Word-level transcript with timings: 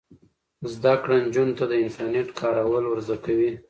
زده 0.73 0.93
کړه 1.01 1.15
نجونو 1.25 1.53
ته 1.59 1.65
د 1.67 1.73
انټرنیټ 1.83 2.27
کارول 2.39 2.83
ور 2.87 2.99
زده 3.07 3.17
کوي. 3.25 3.51